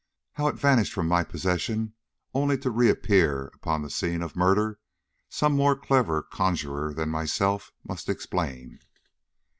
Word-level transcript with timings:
How 0.33 0.47
it 0.47 0.55
vanished 0.55 0.93
from 0.93 1.07
my 1.07 1.23
possession 1.23 1.93
only 2.33 2.57
to 2.57 2.71
reappear 2.71 3.51
upon 3.53 3.83
the 3.83 3.89
scene 3.91 4.23
of 4.23 4.35
murder, 4.35 4.79
some 5.29 5.53
more 5.55 5.75
clever 5.75 6.23
conjurer 6.23 6.91
than 6.91 7.09
myself 7.09 7.71
must 7.83 8.09
explain." 8.09 8.79